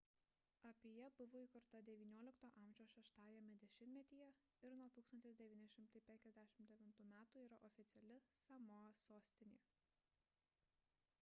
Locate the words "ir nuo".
4.69-4.87